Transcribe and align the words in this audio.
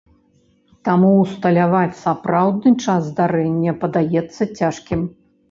Таму 0.87 1.11
ўсталяваць 1.23 1.97
сапраўдны 2.05 2.73
час 2.87 3.01
здарэння 3.11 3.77
падаецца 3.85 4.51
цяжкім. 4.57 5.07